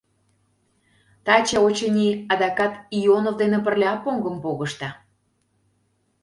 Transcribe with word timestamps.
Таче, 1.25 1.57
очыни, 1.67 2.09
адакат 2.33 2.73
Ионов 2.97 3.35
дене 3.41 3.57
пырля 3.65 3.93
поҥгым 4.03 4.35
погышда? 4.43 4.89